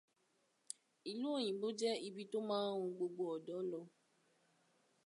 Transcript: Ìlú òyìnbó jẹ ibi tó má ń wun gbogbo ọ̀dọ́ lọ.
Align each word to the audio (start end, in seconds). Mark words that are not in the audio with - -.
Ìlú 1.09 1.27
òyìnbó 1.37 1.67
jẹ 1.79 1.91
ibi 2.07 2.23
tó 2.31 2.39
má 2.49 2.57
ń 2.69 2.71
wun 2.79 2.91
gbogbo 2.95 3.23
ọ̀dọ́ 3.35 3.59
lọ. 3.71 3.79